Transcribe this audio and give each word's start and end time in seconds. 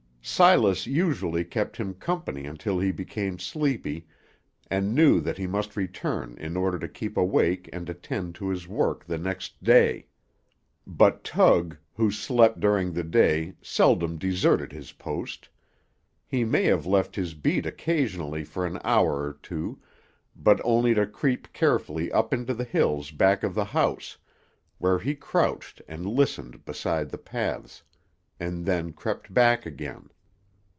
Silas 0.23 0.85
usually 0.85 1.43
kept 1.43 1.75
him 1.77 1.95
company 1.95 2.45
until 2.45 2.77
he 2.77 2.91
became 2.91 3.39
sleepy, 3.39 4.05
and 4.69 4.93
knew 4.93 5.19
that 5.19 5.39
he 5.39 5.47
must 5.47 5.75
return 5.75 6.37
in 6.39 6.55
order 6.55 6.77
to 6.77 6.87
keep 6.87 7.17
awake 7.17 7.67
and 7.73 7.89
attend 7.89 8.35
to 8.35 8.47
his 8.49 8.67
work 8.67 9.03
the 9.03 9.17
next 9.17 9.61
day; 9.63 10.05
but 10.85 11.23
Tug, 11.23 11.75
who 11.95 12.11
slept 12.11 12.59
during 12.59 12.93
the 12.93 13.03
day, 13.03 13.55
seldom 13.63 14.15
deserted 14.19 14.71
his 14.71 14.91
post. 14.91 15.49
He 16.27 16.45
may 16.45 16.65
have 16.65 16.85
left 16.85 17.15
his 17.15 17.33
beat 17.33 17.65
occasionally 17.65 18.43
for 18.43 18.63
an 18.63 18.79
hour 18.83 19.23
or 19.23 19.39
two, 19.41 19.81
but 20.35 20.61
only 20.63 20.93
to 20.93 21.07
creep 21.07 21.51
carefully 21.51 22.11
up 22.11 22.31
into 22.31 22.53
the 22.53 22.63
hills 22.63 23.09
back 23.09 23.41
of 23.41 23.55
the 23.55 23.65
house, 23.65 24.17
where 24.77 24.99
he 24.99 25.15
crouched 25.15 25.81
and 25.87 26.05
listened 26.05 26.63
beside 26.63 27.09
the 27.09 27.17
paths, 27.17 27.81
and 28.39 28.65
then 28.65 28.91
crept 28.91 29.31
back 29.31 29.67
again. 29.67 30.09